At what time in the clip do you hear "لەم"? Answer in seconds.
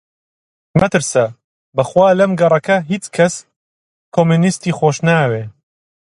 2.19-2.31